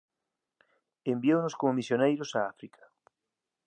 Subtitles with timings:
[1.11, 2.83] Enviounos como misioneiros a África